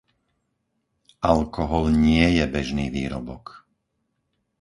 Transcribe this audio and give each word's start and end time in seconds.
Alkohol 1.33 1.85
nie 2.07 2.25
je 2.41 2.45
bežný 2.55 2.85
výrobok. 2.95 3.45